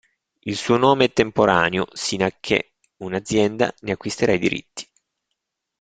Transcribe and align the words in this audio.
Il 0.41 0.57
suo 0.57 0.77
nome 0.77 1.05
è 1.05 1.13
temporaneo, 1.13 1.85
sino 1.93 2.25
a 2.25 2.33
che 2.39 2.71
un'azienda 3.03 3.71
ne 3.81 3.91
acquisterà 3.91 4.31
i 4.33 4.39
diritti. 4.39 4.87